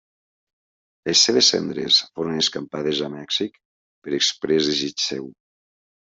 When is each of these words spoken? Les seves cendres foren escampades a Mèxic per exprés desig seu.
Les 1.09 1.19
seves 1.25 1.49
cendres 1.53 1.99
foren 2.15 2.39
escampades 2.43 3.01
a 3.07 3.09
Mèxic 3.17 3.59
per 4.07 4.15
exprés 4.19 4.71
desig 4.71 5.05
seu. 5.09 5.29